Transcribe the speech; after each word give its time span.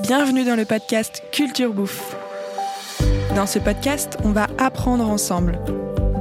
Bienvenue 0.00 0.44
dans 0.44 0.56
le 0.56 0.64
podcast 0.64 1.22
Culture 1.32 1.74
Bouffe. 1.74 2.16
Dans 3.36 3.46
ce 3.46 3.58
podcast, 3.58 4.16
on 4.24 4.30
va 4.30 4.46
apprendre 4.58 5.06
ensemble. 5.08 5.60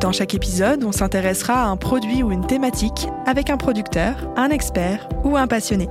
Dans 0.01 0.11
chaque 0.11 0.35
épisode, 0.35 0.83
on 0.83 0.91
s'intéressera 0.91 1.63
à 1.63 1.67
un 1.67 1.77
produit 1.77 2.21
ou 2.21 2.31
une 2.31 2.45
thématique 2.45 3.07
avec 3.25 3.49
un 3.49 3.55
producteur, 3.55 4.15
un 4.35 4.49
expert 4.49 5.07
ou 5.23 5.37
un 5.37 5.47
passionné. 5.47 5.87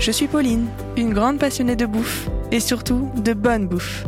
Je 0.00 0.12
suis 0.12 0.28
Pauline, 0.28 0.66
une 0.96 1.14
grande 1.14 1.38
passionnée 1.38 1.76
de 1.76 1.86
bouffe 1.86 2.28
et 2.50 2.60
surtout 2.60 3.08
de 3.16 3.32
bonne 3.32 3.66
bouffe. 3.66 4.04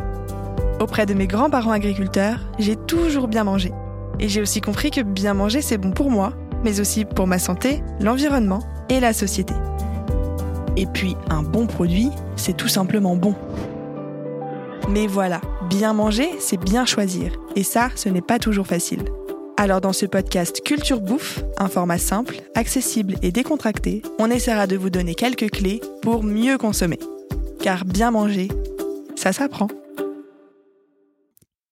Auprès 0.79 1.07
de 1.07 1.15
mes 1.15 1.27
grands-parents 1.27 1.71
agriculteurs, 1.71 2.39
j'ai 2.59 2.75
toujours 2.75 3.27
bien 3.27 3.45
mangé. 3.45 3.71
Et 4.19 4.29
j'ai 4.29 4.41
aussi 4.41 4.61
compris 4.61 4.91
que 4.91 5.01
bien 5.01 5.33
manger, 5.33 5.61
c'est 5.61 5.79
bon 5.79 5.91
pour 5.91 6.11
moi, 6.11 6.33
mais 6.63 6.79
aussi 6.79 7.03
pour 7.03 7.25
ma 7.25 7.39
santé, 7.39 7.83
l'environnement 7.99 8.61
et 8.89 8.99
la 8.99 9.11
société. 9.11 9.55
Et 10.77 10.85
puis, 10.85 11.15
un 11.29 11.41
bon 11.41 11.67
produit, 11.67 12.09
c'est 12.35 12.57
tout 12.57 12.67
simplement 12.67 13.15
bon. 13.15 13.35
Mais 14.89 15.07
voilà, 15.07 15.41
bien 15.69 15.93
manger, 15.93 16.29
c'est 16.39 16.59
bien 16.59 16.85
choisir. 16.85 17.31
Et 17.55 17.63
ça, 17.63 17.89
ce 17.95 18.09
n'est 18.09 18.21
pas 18.21 18.39
toujours 18.39 18.67
facile. 18.67 19.03
Alors 19.57 19.79
dans 19.79 19.93
ce 19.93 20.05
podcast 20.05 20.61
Culture 20.63 20.99
Bouffe, 20.99 21.41
un 21.57 21.69
format 21.69 21.97
simple, 21.97 22.41
accessible 22.55 23.15
et 23.21 23.31
décontracté, 23.31 24.01
on 24.19 24.29
essaiera 24.29 24.67
de 24.67 24.75
vous 24.75 24.89
donner 24.89 25.15
quelques 25.15 25.49
clés 25.49 25.79
pour 26.01 26.23
mieux 26.23 26.57
consommer. 26.57 26.99
Car 27.61 27.85
bien 27.85 28.11
manger, 28.11 28.49
ça 29.15 29.31
s'apprend. 29.31 29.69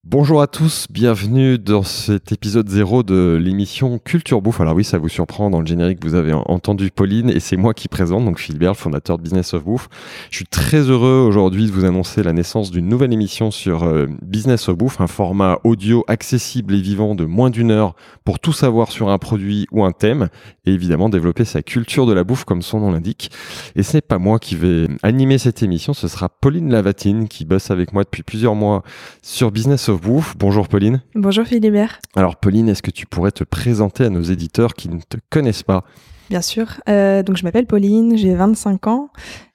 Bonjour 0.05 0.41
à 0.41 0.47
tous, 0.47 0.87
bienvenue 0.89 1.57
dans 1.57 1.81
cet 1.81 2.33
épisode 2.33 2.67
0 2.67 3.03
de 3.03 3.39
l'émission 3.41 3.99
Culture 3.99 4.41
Bouffe. 4.41 4.59
Alors 4.59 4.75
oui, 4.75 4.83
ça 4.83 4.97
vous 4.97 5.07
surprend, 5.07 5.49
dans 5.49 5.61
le 5.61 5.65
générique 5.65 6.03
vous 6.03 6.13
avez 6.13 6.33
entendu 6.33 6.91
Pauline 6.91 7.29
et 7.29 7.39
c'est 7.39 7.55
moi 7.55 7.73
qui 7.73 7.87
présente, 7.87 8.25
donc 8.25 8.37
Philbert, 8.37 8.71
le 8.71 8.75
fondateur 8.75 9.17
de 9.17 9.23
Business 9.23 9.53
of 9.53 9.63
Bouffe. 9.63 9.87
Je 10.29 10.35
suis 10.35 10.45
très 10.45 10.81
heureux 10.89 11.25
aujourd'hui 11.25 11.67
de 11.67 11.71
vous 11.71 11.85
annoncer 11.85 12.21
la 12.21 12.33
naissance 12.33 12.69
d'une 12.69 12.89
nouvelle 12.89 13.13
émission 13.13 13.49
sur 13.49 13.83
euh, 13.83 14.07
Business 14.21 14.67
of 14.67 14.75
Bouffe, 14.75 14.99
un 14.99 15.07
format 15.07 15.59
audio 15.63 16.03
accessible 16.09 16.75
et 16.75 16.81
vivant 16.81 17.15
de 17.15 17.23
moins 17.23 17.49
d'une 17.49 17.71
heure 17.71 17.95
pour 18.25 18.39
tout 18.39 18.51
savoir 18.51 18.91
sur 18.91 19.07
un 19.07 19.17
produit 19.17 19.67
ou 19.71 19.85
un 19.85 19.93
thème 19.93 20.27
et 20.65 20.73
évidemment 20.73 21.07
développer 21.07 21.45
sa 21.45 21.61
culture 21.61 22.05
de 22.07 22.13
la 22.13 22.25
bouffe 22.25 22.43
comme 22.43 22.61
son 22.61 22.81
nom 22.81 22.91
l'indique. 22.91 23.31
Et 23.77 23.83
ce 23.83 23.95
n'est 23.95 24.01
pas 24.01 24.17
moi 24.17 24.37
qui 24.37 24.57
vais 24.57 24.89
animer 25.01 25.37
cette 25.37 25.63
émission, 25.63 25.93
ce 25.93 26.09
sera 26.09 26.27
Pauline 26.27 26.69
Lavatine 26.69 27.29
qui 27.29 27.45
bosse 27.45 27.71
avec 27.71 27.93
moi 27.93 28.03
depuis 28.03 28.23
plusieurs 28.23 28.55
mois 28.55 28.83
sur 29.21 29.49
Business 29.49 29.87
of 29.87 29.92
Bouffe. 29.95 30.35
Bonjour 30.37 30.67
Pauline. 30.67 31.01
Bonjour 31.15 31.45
Philibert. 31.45 31.99
Alors 32.15 32.35
Pauline, 32.37 32.69
est-ce 32.69 32.81
que 32.81 32.91
tu 32.91 33.05
pourrais 33.05 33.31
te 33.31 33.43
présenter 33.43 34.05
à 34.05 34.09
nos 34.09 34.21
éditeurs 34.21 34.73
qui 34.73 34.89
ne 34.89 34.99
te 34.99 35.17
connaissent 35.29 35.63
pas? 35.63 35.83
Bien 36.29 36.41
sûr. 36.41 36.81
Euh, 36.89 37.23
donc 37.23 37.37
je 37.37 37.43
m'appelle 37.43 37.65
Pauline, 37.65 38.17
j'ai 38.17 38.33
25 38.33 38.87
ans. 38.87 39.09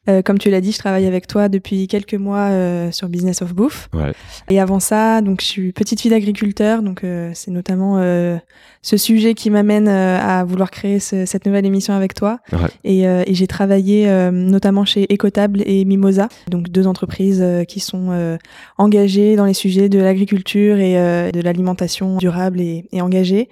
Euh, 0.09 0.23
comme 0.23 0.39
tu 0.39 0.51
l'as 0.51 0.61
dit, 0.61 0.73
je 0.73 0.78
travaille 0.78 1.06
avec 1.06 1.27
toi 1.27 1.48
depuis 1.48 1.87
quelques 1.87 2.14
mois 2.14 2.48
euh, 2.51 2.91
sur 2.92 3.09
Business 3.09 3.42
of 3.42 3.55
Bouffe. 3.55 3.89
Ouais. 3.92 4.12
Et 4.48 4.59
avant 4.61 4.81
ça, 4.81 5.20
donc 5.20 5.41
je 5.42 5.47
suis 5.47 5.73
petite 5.73 6.00
fille 6.00 6.11
d'agriculteur, 6.11 6.83
donc 6.83 7.05
euh, 7.05 7.31
c'est 7.34 7.50
notamment 7.50 7.98
euh, 7.98 8.39
ce 8.81 8.97
sujet 8.97 9.34
qui 9.34 9.50
m'amène 9.50 9.89
euh, 9.89 10.19
à 10.20 10.45
vouloir 10.45 10.70
créer 10.70 10.98
ce- 10.98 11.27
cette 11.27 11.45
nouvelle 11.47 11.67
émission 11.67 11.92
avec 11.95 12.15
toi. 12.15 12.39
Ouais. 12.53 12.59
Et, 12.84 13.06
euh, 13.06 13.23
et 13.27 13.34
j'ai 13.34 13.47
travaillé 13.47 14.09
euh, 14.09 14.31
notamment 14.31 14.84
chez 14.84 15.06
Ecotable 15.12 15.62
et 15.67 15.84
Mimosa, 15.84 16.28
donc 16.48 16.69
deux 16.70 16.87
entreprises 16.87 17.41
euh, 17.43 17.65
qui 17.65 17.81
sont 17.81 18.09
euh, 18.11 18.37
engagées 18.78 19.37
dans 19.37 19.45
les 19.45 19.55
sujets 19.55 19.89
de 19.89 19.98
l'agriculture 19.98 20.78
et 20.78 20.97
euh, 20.97 21.31
de 21.33 21.41
l'alimentation 21.41 22.17
durable 22.17 22.61
et, 22.61 22.87
et 22.93 23.03
engagée. 23.03 23.48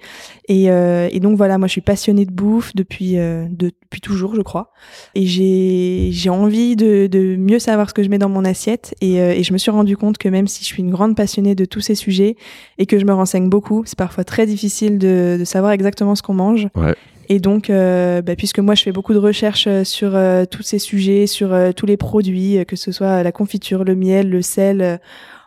Et, 0.47 0.71
euh, 0.71 1.07
et 1.11 1.19
donc 1.19 1.35
voilà, 1.37 1.57
moi 1.57 1.67
je 1.67 1.73
suis 1.73 1.81
passionnée 1.81 2.25
de 2.25 2.31
bouffe 2.31 2.73
depuis 2.73 3.17
euh, 3.17 3.45
de- 3.49 3.71
depuis 3.89 4.01
toujours, 4.01 4.33
je 4.35 4.41
crois. 4.41 4.71
Et 5.15 5.25
j'ai 5.25 6.09
j'ai 6.11 6.29
envie 6.29 6.46
de, 6.47 7.07
de 7.07 7.35
mieux 7.35 7.59
savoir 7.59 7.89
ce 7.89 7.93
que 7.93 8.03
je 8.03 8.09
mets 8.09 8.17
dans 8.17 8.29
mon 8.29 8.45
assiette. 8.45 8.95
Et, 9.01 9.19
euh, 9.21 9.31
et 9.33 9.43
je 9.43 9.53
me 9.53 9.57
suis 9.57 9.71
rendu 9.71 9.95
compte 9.97 10.17
que 10.17 10.29
même 10.29 10.47
si 10.47 10.61
je 10.63 10.65
suis 10.67 10.81
une 10.81 10.89
grande 10.91 11.15
passionnée 11.15 11.55
de 11.55 11.65
tous 11.65 11.81
ces 11.81 11.95
sujets 11.95 12.35
et 12.77 12.85
que 12.85 12.97
je 12.99 13.05
me 13.05 13.13
renseigne 13.13 13.49
beaucoup, 13.49 13.83
c'est 13.85 13.97
parfois 13.97 14.23
très 14.23 14.45
difficile 14.45 14.97
de, 14.97 15.37
de 15.39 15.43
savoir 15.45 15.71
exactement 15.71 16.15
ce 16.15 16.21
qu'on 16.21 16.33
mange. 16.33 16.67
Ouais. 16.75 16.93
Et 17.29 17.39
donc, 17.39 17.69
euh, 17.69 18.21
bah, 18.21 18.35
puisque 18.37 18.59
moi 18.59 18.73
je 18.73 18.83
fais 18.83 18.93
beaucoup 18.93 19.13
de 19.13 19.19
recherches 19.19 19.67
euh, 19.67 19.83
sur 19.83 20.15
euh, 20.15 20.45
tous 20.45 20.63
ces 20.63 20.79
sujets, 20.79 21.27
sur 21.27 21.53
euh, 21.53 21.71
tous 21.73 21.85
les 21.85 21.97
produits, 21.97 22.57
euh, 22.57 22.63
que 22.63 22.77
ce 22.77 22.91
soit 22.93 23.21
la 23.21 23.31
confiture, 23.33 23.83
le 23.83 23.95
miel, 23.95 24.29
le 24.29 24.41
sel, 24.41 24.81
euh, 24.81 24.97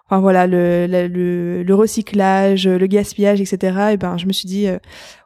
enfin 0.06 0.20
voilà, 0.20 0.46
le, 0.46 0.86
la- 0.86 1.08
le, 1.08 1.62
le 1.62 1.74
recyclage, 1.74 2.68
le 2.68 2.86
gaspillage, 2.86 3.40
etc. 3.40 3.92
Et 3.92 3.96
ben, 3.96 4.18
je 4.18 4.26
me 4.26 4.32
suis 4.32 4.46
dit, 4.46 4.66
euh, 4.66 4.76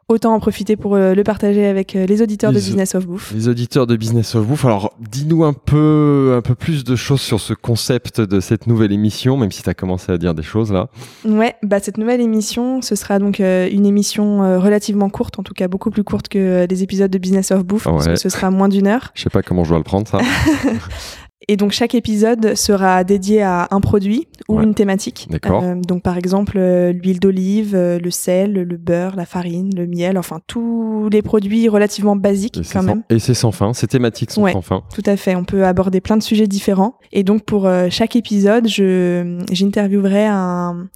autant 0.07 0.33
en 0.33 0.39
profiter 0.39 0.75
pour 0.75 0.95
euh, 0.95 1.15
le 1.15 1.23
partager 1.23 1.65
avec 1.65 1.95
euh, 1.95 2.05
les 2.05 2.21
auditeurs 2.21 2.51
de 2.51 2.57
Business 2.57 2.93
of 2.93 3.07
Bouffe. 3.07 3.31
Les 3.33 3.47
auditeurs 3.47 3.87
de 3.87 3.95
Business 3.95 4.35
of 4.35 4.45
Bouffe, 4.45 4.65
alors 4.65 4.93
dis-nous 4.99 5.43
un 5.43 5.53
peu, 5.53 6.35
un 6.37 6.41
peu 6.41 6.53
plus 6.53 6.83
de 6.83 6.95
choses 6.95 7.21
sur 7.21 7.39
ce 7.39 7.53
concept 7.53 8.21
de 8.21 8.39
cette 8.39 8.67
nouvelle 8.67 8.91
émission, 8.91 9.35
même 9.37 9.51
si 9.51 9.63
tu 9.63 9.69
as 9.69 9.73
commencé 9.73 10.11
à 10.11 10.17
dire 10.17 10.35
des 10.35 10.43
choses 10.43 10.71
là. 10.71 10.89
Ouais, 11.25 11.55
bah 11.63 11.79
cette 11.79 11.97
nouvelle 11.97 12.21
émission, 12.21 12.81
ce 12.81 12.95
sera 12.95 13.17
donc 13.17 13.39
euh, 13.39 13.67
une 13.71 13.85
émission 13.85 14.43
euh, 14.43 14.59
relativement 14.59 15.09
courte, 15.09 15.39
en 15.39 15.43
tout 15.43 15.53
cas 15.53 15.67
beaucoup 15.67 15.89
plus 15.89 16.03
courte 16.03 16.27
que 16.27 16.37
euh, 16.37 16.67
les 16.67 16.83
épisodes 16.83 17.09
de 17.09 17.17
Business 17.17 17.51
of 17.51 17.65
Bouffe, 17.65 17.85
parce 17.85 18.07
que 18.07 18.15
ce 18.15 18.29
sera 18.29 18.51
moins 18.51 18.69
d'une 18.69 18.87
heure. 18.87 19.11
Je 19.15 19.23
sais 19.23 19.29
pas 19.29 19.41
comment 19.41 19.63
je 19.63 19.69
dois 19.69 19.79
le 19.79 19.83
prendre 19.83 20.07
ça. 20.07 20.19
Et 21.47 21.57
donc 21.57 21.71
chaque 21.71 21.93
épisode 21.95 22.55
sera 22.55 23.03
dédié 23.03 23.41
à 23.43 23.67
un 23.71 23.79
produit 23.81 24.27
ou 24.49 24.57
Ouais. 24.57 24.63
une 24.63 24.73
thématique. 24.73 25.27
D'accord. 25.29 25.63
Euh, 25.63 25.75
donc 25.75 26.01
par 26.01 26.17
exemple 26.17 26.57
euh, 26.57 26.91
l'huile 26.91 27.19
d'olive, 27.19 27.73
euh, 27.75 27.99
le 27.99 28.11
sel, 28.11 28.53
le 28.53 28.77
beurre, 28.77 29.15
la 29.15 29.25
farine, 29.25 29.69
le 29.75 29.85
miel, 29.87 30.17
enfin 30.17 30.39
tous 30.47 31.09
les 31.11 31.21
produits 31.21 31.67
relativement 31.69 32.15
basiques 32.15 32.57
Et 32.57 32.61
quand 32.61 32.81
sans- 32.81 32.83
même. 32.83 33.03
Et 33.09 33.19
c'est 33.19 33.33
sans 33.33 33.51
fin, 33.51 33.73
ces 33.73 33.87
thématiques 33.87 34.31
sont 34.31 34.43
Ouais. 34.43 34.53
sans 34.53 34.61
fin. 34.61 34.83
Tout 34.93 35.03
à 35.05 35.17
fait, 35.17 35.35
on 35.35 35.43
peut 35.43 35.65
aborder 35.65 36.01
plein 36.01 36.17
de 36.17 36.23
sujets 36.23 36.47
différents. 36.47 36.95
Et 37.11 37.23
donc 37.23 37.43
pour 37.43 37.65
euh, 37.67 37.87
chaque 37.89 38.15
épisode, 38.15 38.67
je 38.67 39.39
j'interviewerai 39.51 40.25
un 40.27 40.87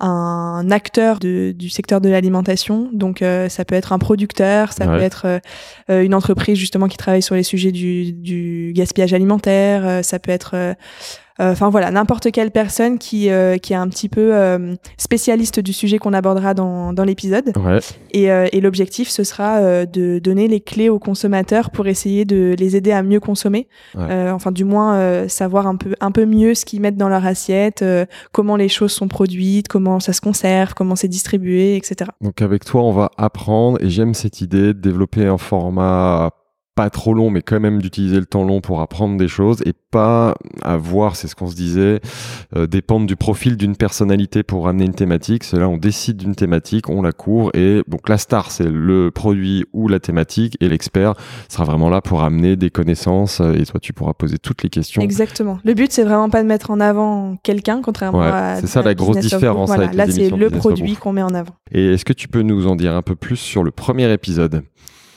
un 0.00 0.70
acteur 0.70 1.18
de, 1.20 1.52
du 1.56 1.68
secteur 1.70 2.00
de 2.00 2.08
l'alimentation. 2.08 2.90
Donc 2.92 3.22
euh, 3.22 3.48
ça 3.48 3.64
peut 3.64 3.74
être 3.76 3.92
un 3.92 3.98
producteur, 3.98 4.72
ça 4.72 4.86
Ouais. 4.86 4.98
peut 4.98 5.02
être 5.04 5.26
euh, 5.26 5.38
euh, 5.90 6.02
une 6.02 6.14
entreprise 6.14 6.58
justement 6.58 6.88
qui 6.88 6.96
travaille 6.96 7.22
sur 7.22 7.34
les 7.36 7.42
sujets 7.44 7.70
du, 7.72 8.12
du 8.12 8.72
gaspillage 8.74 9.14
alimentaire, 9.14 9.86
euh, 9.86 10.02
ça 10.02 10.18
peut 10.18 10.32
être 10.32 10.74
Enfin 11.38 11.68
voilà, 11.68 11.90
n'importe 11.90 12.30
quelle 12.30 12.52
personne 12.52 12.98
qui, 12.98 13.28
euh, 13.28 13.58
qui 13.58 13.72
est 13.72 13.76
un 13.76 13.88
petit 13.88 14.08
peu 14.08 14.34
euh, 14.34 14.74
spécialiste 14.98 15.58
du 15.58 15.72
sujet 15.72 15.98
qu'on 15.98 16.12
abordera 16.12 16.54
dans, 16.54 16.92
dans 16.92 17.02
l'épisode. 17.04 17.52
Ouais. 17.56 17.80
Et, 18.12 18.30
euh, 18.30 18.46
et 18.52 18.60
l'objectif, 18.60 19.08
ce 19.08 19.24
sera 19.24 19.56
euh, 19.56 19.84
de 19.84 20.20
donner 20.20 20.46
les 20.46 20.60
clés 20.60 20.88
aux 20.88 21.00
consommateurs 21.00 21.70
pour 21.70 21.88
essayer 21.88 22.24
de 22.24 22.54
les 22.56 22.76
aider 22.76 22.92
à 22.92 23.02
mieux 23.02 23.18
consommer. 23.18 23.66
Ouais. 23.96 24.04
Euh, 24.10 24.32
enfin, 24.32 24.52
du 24.52 24.64
moins, 24.64 24.94
euh, 24.94 25.28
savoir 25.28 25.66
un 25.66 25.74
peu, 25.74 25.94
un 26.00 26.12
peu 26.12 26.24
mieux 26.24 26.54
ce 26.54 26.64
qu'ils 26.64 26.80
mettent 26.80 26.96
dans 26.96 27.08
leur 27.08 27.26
assiette, 27.26 27.82
euh, 27.82 28.06
comment 28.30 28.54
les 28.54 28.68
choses 28.68 28.92
sont 28.92 29.08
produites, 29.08 29.66
comment 29.66 29.98
ça 29.98 30.12
se 30.12 30.20
conserve, 30.20 30.74
comment 30.74 30.94
c'est 30.94 31.08
distribué, 31.08 31.76
etc. 31.76 32.10
Donc 32.20 32.42
avec 32.42 32.64
toi, 32.64 32.82
on 32.82 32.92
va 32.92 33.10
apprendre 33.16 33.82
et 33.82 33.90
j'aime 33.90 34.14
cette 34.14 34.40
idée 34.40 34.68
de 34.68 34.72
développer 34.72 35.26
un 35.26 35.38
format 35.38 36.30
pas 36.74 36.90
trop 36.90 37.14
long, 37.14 37.30
mais 37.30 37.42
quand 37.42 37.60
même 37.60 37.80
d'utiliser 37.80 38.18
le 38.18 38.26
temps 38.26 38.44
long 38.44 38.60
pour 38.60 38.80
apprendre 38.80 39.16
des 39.16 39.28
choses 39.28 39.62
et 39.64 39.72
pas 39.90 40.34
avoir, 40.62 41.14
c'est 41.14 41.28
ce 41.28 41.36
qu'on 41.36 41.46
se 41.46 41.54
disait, 41.54 42.00
euh, 42.56 42.66
dépendre 42.66 43.06
du 43.06 43.14
profil 43.14 43.56
d'une 43.56 43.76
personnalité 43.76 44.42
pour 44.42 44.66
amener 44.66 44.86
une 44.86 44.94
thématique. 44.94 45.44
C'est 45.44 45.58
là, 45.58 45.68
on 45.68 45.76
décide 45.76 46.16
d'une 46.16 46.34
thématique, 46.34 46.88
on 46.88 47.02
la 47.02 47.12
court 47.12 47.50
et 47.54 47.82
donc 47.86 48.08
la 48.08 48.18
star, 48.18 48.50
c'est 48.50 48.68
le 48.68 49.10
produit 49.12 49.64
ou 49.72 49.86
la 49.86 50.00
thématique 50.00 50.56
et 50.60 50.68
l'expert 50.68 51.14
sera 51.48 51.64
vraiment 51.64 51.90
là 51.90 52.00
pour 52.00 52.22
amener 52.24 52.56
des 52.56 52.70
connaissances 52.70 53.40
euh, 53.40 53.54
et 53.54 53.64
toi, 53.66 53.78
tu 53.80 53.92
pourras 53.92 54.14
poser 54.14 54.38
toutes 54.38 54.62
les 54.64 54.70
questions. 54.70 55.00
Exactement. 55.00 55.58
Le 55.64 55.74
but, 55.74 55.92
c'est 55.92 56.04
vraiment 56.04 56.28
pas 56.28 56.42
de 56.42 56.48
mettre 56.48 56.72
en 56.72 56.80
avant 56.80 57.36
quelqu'un, 57.42 57.82
contrairement 57.82 58.18
Ouais, 58.18 58.26
à. 58.26 58.56
c'est 58.60 58.66
ça, 58.66 58.80
à 58.80 58.82
la 58.82 58.94
grosse 58.94 59.18
différence. 59.18 59.68
Voilà, 59.68 59.84
avec 59.84 59.96
là, 59.96 60.06
c'est 60.10 60.30
le 60.30 60.50
produit 60.50 60.96
qu'on 60.96 61.12
met 61.12 61.22
en 61.22 61.34
avant. 61.34 61.54
Et 61.70 61.92
est-ce 61.94 62.04
que 62.04 62.12
tu 62.12 62.26
peux 62.26 62.42
nous 62.42 62.66
en 62.66 62.74
dire 62.74 62.94
un 62.94 63.02
peu 63.02 63.14
plus 63.14 63.36
sur 63.36 63.62
le 63.62 63.70
premier 63.70 64.12
épisode? 64.12 64.62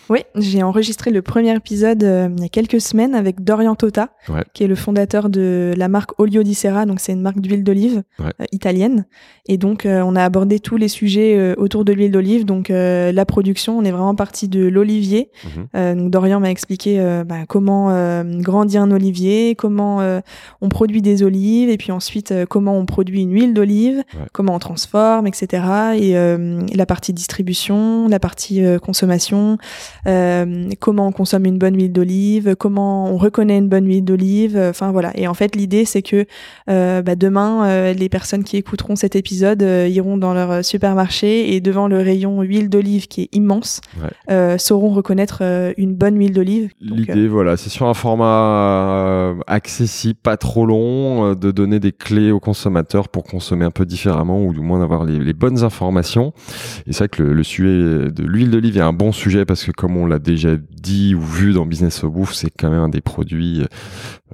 Oui, 0.09 0.19
j'ai 0.35 0.63
enregistré 0.63 1.11
le 1.11 1.21
premier 1.21 1.53
épisode 1.55 2.03
euh, 2.03 2.29
il 2.37 2.41
y 2.41 2.45
a 2.45 2.49
quelques 2.49 2.79
semaines 2.79 3.13
avec 3.13 3.43
Dorian 3.43 3.75
Tota, 3.75 4.09
Ouais. 4.29 4.43
qui 4.53 4.63
est 4.63 4.67
le 4.67 4.75
fondateur 4.75 5.29
de 5.29 5.73
la 5.75 5.87
marque 5.89 6.17
Olio 6.19 6.43
di 6.43 6.53
Serra, 6.53 6.85
donc 6.85 6.99
c'est 7.01 7.11
une 7.11 7.21
marque 7.21 7.41
d'huile 7.41 7.63
d'olive 7.63 8.03
Ouais. 8.19 8.31
euh, 8.41 8.45
italienne. 8.53 9.05
Et 9.47 9.57
donc 9.57 9.85
euh, 9.85 10.01
on 10.05 10.15
a 10.15 10.23
abordé 10.23 10.59
tous 10.59 10.77
les 10.77 10.87
sujets 10.87 11.37
euh, 11.37 11.55
autour 11.57 11.83
de 11.83 11.91
l'huile 11.91 12.11
d'olive, 12.11 12.45
donc 12.45 12.69
euh, 12.69 13.11
la 13.11 13.25
production, 13.25 13.77
on 13.77 13.83
est 13.83 13.91
vraiment 13.91 14.15
parti 14.15 14.47
de 14.47 14.65
l'olivier. 14.67 15.29
Mhm. 15.43 15.67
Euh, 15.75 15.95
donc 15.95 16.11
Dorian 16.11 16.39
m'a 16.39 16.51
expliqué 16.51 16.99
euh, 16.99 17.23
bah, 17.25 17.45
comment 17.47 17.89
euh, 17.91 18.23
grandir 18.39 18.81
un 18.83 18.91
olivier, 18.91 19.55
comment 19.55 19.99
euh, 20.01 20.21
on 20.61 20.69
produit 20.69 21.01
des 21.01 21.23
olives, 21.23 21.69
et 21.69 21.77
puis 21.77 21.91
ensuite 21.91 22.31
euh, 22.31 22.45
comment 22.45 22.77
on 22.77 22.85
produit 22.85 23.21
une 23.23 23.33
huile 23.33 23.53
d'olive, 23.53 23.97
Ouais. 24.13 24.25
comment 24.31 24.55
on 24.55 24.59
transforme, 24.59 25.27
etc. 25.27 25.63
Et 25.97 26.17
euh, 26.17 26.61
la 26.73 26.85
partie 26.85 27.11
distribution, 27.13 28.07
la 28.07 28.19
partie 28.19 28.65
euh, 30.05 30.69
comment 30.79 31.07
on 31.07 31.11
consomme 31.11 31.45
une 31.45 31.57
bonne 31.57 31.75
huile 31.75 31.91
d'olive, 31.91 32.55
comment 32.55 33.11
on 33.11 33.17
reconnaît 33.17 33.57
une 33.57 33.69
bonne 33.69 33.87
huile 33.87 34.03
d'olive. 34.03 34.57
Enfin 34.57 34.91
voilà. 34.91 35.11
Et 35.15 35.27
en 35.27 35.33
fait, 35.33 35.55
l'idée 35.55 35.85
c'est 35.85 36.01
que 36.01 36.25
bah, 36.67 37.15
demain, 37.15 37.93
les 37.93 38.09
personnes 38.09 38.43
qui 38.43 38.57
écouteront 38.57 38.95
cet 38.95 39.15
épisode 39.15 39.61
iront 39.61 40.17
dans 40.17 40.33
leur 40.33 40.63
supermarché 40.63 41.53
et 41.53 41.61
devant 41.61 41.87
le 41.87 41.97
rayon 41.97 42.41
huile 42.41 42.69
d'olive 42.69 43.07
qui 43.07 43.23
est 43.23 43.35
immense, 43.35 43.81
sauront 44.57 44.89
reconnaître 44.89 45.73
une 45.77 45.95
bonne 45.95 46.17
huile 46.17 46.33
d'olive. 46.33 46.69
L'idée, 46.81 47.27
voilà, 47.27 47.57
c'est 47.57 47.69
sur 47.69 47.87
un 47.87 47.93
format 47.93 49.35
accessible, 49.47 50.19
pas 50.21 50.37
trop 50.37 50.65
long, 50.65 51.33
de 51.33 51.51
donner 51.51 51.79
des 51.79 51.91
clés 51.91 52.31
aux 52.31 52.39
consommateurs 52.39 53.09
pour 53.09 53.23
consommer 53.23 53.65
un 53.65 53.71
peu 53.71 53.85
différemment 53.85 54.43
ou 54.43 54.53
du 54.53 54.59
moins 54.59 54.79
d'avoir 54.79 55.05
les, 55.05 55.33
bonnes 55.33 55.63
informations. 55.63 56.33
Et 56.85 56.93
c'est 56.93 56.99
vrai 56.99 57.09
que 57.09 57.23
le, 57.23 57.43
sujet 57.43 58.11
de 58.11 58.23
l'huile 58.23 58.51
d'olive 58.51 58.77
est 58.77 58.81
un 58.81 58.93
bon 58.93 59.11
sujet 59.11 59.45
parce 59.45 59.63
que 59.63 59.71
comme 59.71 59.86
on 59.95 60.05
l'a 60.05 60.19
déjà 60.19 60.55
dit 60.57 61.15
ou 61.15 61.21
vu 61.21 61.53
dans 61.53 61.65
Business 61.65 62.03
of 62.03 62.11
Bouffe, 62.11 62.33
c'est 62.33 62.49
quand 62.49 62.69
même 62.69 62.81
un 62.81 62.89
des 62.89 63.01
produits 63.01 63.63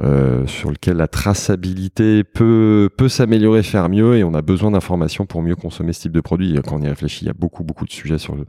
euh, 0.01 0.47
sur 0.47 0.71
lequel 0.71 0.97
la 0.97 1.07
traçabilité 1.07 2.23
peut, 2.23 2.89
peut 2.97 3.09
s'améliorer, 3.09 3.61
faire 3.61 3.89
mieux 3.89 4.17
et 4.17 4.23
on 4.23 4.33
a 4.33 4.41
besoin 4.41 4.71
d'informations 4.71 5.27
pour 5.27 5.44
mieux 5.44 5.55
consommer 5.55 5.94
ce 5.94 6.01
type 6.01 6.11
de 6.13 6.19
produit. 6.19 6.59
quand 6.65 6.77
on 6.77 6.81
y 6.81 6.88
réfléchit, 6.88 7.25
il 7.25 7.27
y 7.27 7.29
a 7.29 7.35
beaucoup, 7.38 7.63
beaucoup 7.63 7.85
de 7.85 7.91
sujets 7.91 8.17
sur 8.17 8.35
le, 8.35 8.45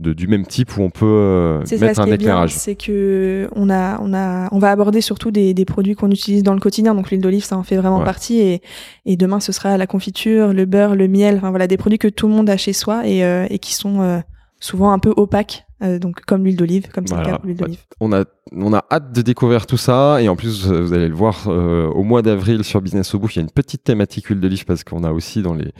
de, 0.00 0.14
du 0.14 0.28
même 0.28 0.46
type 0.46 0.76
où 0.78 0.82
on 0.82 0.88
peut 0.88 1.04
euh, 1.04 1.62
mettre 1.78 2.00
un 2.00 2.06
éclairage. 2.06 2.54
C'est 2.54 2.74
que 2.74 3.50
on 3.54 3.68
a, 3.68 4.00
on 4.00 4.14
a, 4.14 4.48
on 4.50 4.58
va 4.58 4.70
aborder 4.70 5.02
surtout 5.02 5.30
des, 5.30 5.52
des 5.52 5.64
produits 5.66 5.94
qu'on 5.94 6.10
utilise 6.10 6.42
dans 6.42 6.54
le 6.54 6.60
quotidien. 6.60 6.94
Donc 6.94 7.10
l'huile 7.10 7.20
d'olive, 7.20 7.44
ça 7.44 7.58
en 7.58 7.62
fait 7.62 7.76
vraiment 7.76 8.02
partie 8.02 8.40
et, 8.40 8.62
et 9.04 9.16
demain 9.16 9.40
ce 9.40 9.52
sera 9.52 9.76
la 9.76 9.86
confiture, 9.86 10.54
le 10.54 10.64
beurre, 10.64 10.96
le 10.96 11.06
miel, 11.06 11.36
enfin 11.36 11.50
voilà 11.50 11.66
des 11.66 11.76
produits 11.76 11.98
que 11.98 12.08
tout 12.08 12.28
le 12.28 12.32
monde 12.32 12.48
a 12.48 12.56
chez 12.56 12.72
soi 12.72 13.06
et, 13.06 13.24
euh, 13.24 13.46
et 13.50 13.58
qui 13.58 13.74
sont 13.74 14.22
souvent 14.60 14.92
un 14.92 14.98
peu 14.98 15.12
opaques, 15.16 15.66
euh, 15.82 15.98
donc 15.98 16.22
comme 16.24 16.44
l'huile 16.44 16.56
d'olive, 16.56 16.88
comme 16.92 17.06
c'est 17.06 17.16
le 17.16 17.22
cas 17.22 17.40
l'huile 17.44 17.56
d'olive. 17.56 17.80
On 18.00 18.12
a 18.12 18.24
on 18.52 18.72
a 18.72 18.84
hâte 18.90 19.12
de 19.12 19.22
découvrir 19.22 19.66
tout 19.66 19.76
ça 19.76 20.22
et 20.22 20.28
en 20.28 20.36
plus 20.36 20.66
vous 20.66 20.92
allez 20.92 21.08
le 21.08 21.14
voir 21.14 21.44
euh, 21.48 21.86
au 21.88 22.02
mois 22.02 22.22
d'avril 22.22 22.64
sur 22.64 22.80
Business 22.80 23.14
au 23.14 23.18
Bouffe, 23.18 23.36
il 23.36 23.38
y 23.38 23.40
a 23.40 23.42
une 23.42 23.50
petite 23.50 23.84
thématique 23.84 24.26
huile 24.26 24.40
d'olive 24.40 24.64
parce 24.64 24.84
qu'on 24.84 25.04
a 25.04 25.12
aussi 25.12 25.42
dans 25.42 25.54
les 25.54 25.72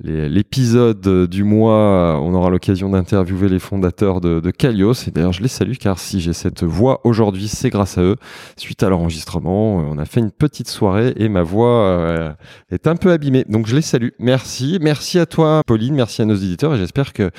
l'épisode 0.00 1.28
du 1.28 1.44
mois, 1.44 2.20
on 2.22 2.34
aura 2.34 2.50
l'occasion 2.50 2.90
d'interviewer 2.90 3.48
les 3.48 3.58
fondateurs 3.58 4.20
de, 4.20 4.40
de 4.40 4.50
Kalios 4.50 4.94
et 5.06 5.10
d'ailleurs 5.10 5.32
je 5.32 5.42
les 5.42 5.48
salue 5.48 5.74
car 5.78 5.98
si 5.98 6.20
j'ai 6.20 6.32
cette 6.32 6.64
voix 6.64 7.00
aujourd'hui, 7.04 7.48
c'est 7.48 7.70
grâce 7.70 7.98
à 7.98 8.02
eux. 8.02 8.16
Suite 8.56 8.82
à 8.82 8.88
l'enregistrement, 8.88 9.76
on 9.76 9.98
a 9.98 10.04
fait 10.04 10.20
une 10.20 10.30
petite 10.30 10.68
soirée 10.68 11.12
et 11.16 11.28
ma 11.28 11.42
voix 11.42 11.86
euh, 11.86 12.32
est 12.70 12.86
un 12.86 12.96
peu 12.96 13.12
abîmée. 13.12 13.44
Donc 13.48 13.66
je 13.66 13.76
les 13.76 13.82
salue. 13.82 14.08
Merci, 14.18 14.78
merci 14.80 15.18
à 15.18 15.26
toi 15.26 15.62
Pauline, 15.66 15.94
merci 15.94 16.22
à 16.22 16.24
nos 16.24 16.34
éditeurs 16.34 16.74
et 16.74 16.78
j'espère 16.78 17.12
que 17.12 17.30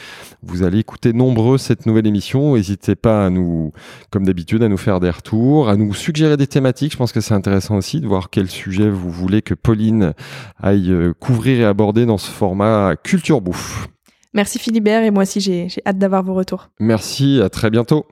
vous 0.44 0.64
allez 0.64 0.80
écouter 0.80 1.14
nombreux 1.14 1.58
cette 1.58 1.86
nouvelle 1.86 1.97
émission. 2.06 2.56
N'hésitez 2.56 2.96
pas 2.96 3.26
à 3.26 3.30
nous 3.30 3.72
comme 4.12 4.26
d'habitude 4.26 4.62
à 4.64 4.68
nous 4.68 4.78
faire 4.78 5.00
des 5.00 5.10
retours, 5.10 5.70
à 5.70 5.76
nous 5.76 5.94
suggérer 5.94 6.38
des 6.38 6.48
thématiques. 6.48 6.92
Je 6.92 6.98
pense 6.98 7.12
que 7.12 7.22
c'est 7.22 7.34
intéressant 7.34 7.78
aussi 7.78 8.02
de 8.02 8.08
voir 8.08 8.30
quel 8.30 8.50
sujet 8.50 8.90
vous 8.90 9.10
voulez 9.10 9.42
que 9.42 9.54
Pauline 9.54 10.14
aille 10.62 10.92
euh, 10.92 11.14
couvrir 11.14 11.62
et 11.62 11.66
aborder 11.66 12.06
dans 12.06 12.18
ce 12.18 12.30
format 12.30 12.96
Culture 13.04 13.42
Bouffe. 13.42 13.88
Merci 14.34 14.60
Philibert 14.60 15.04
et 15.04 15.12
moi 15.12 15.24
aussi 15.24 15.40
j'ai 15.40 15.68
hâte 15.86 15.98
d'avoir 15.98 16.22
vos 16.24 16.34
retours. 16.34 16.70
Merci, 16.80 17.42
à 17.42 17.50
très 17.50 17.70
bientôt. 17.70 18.06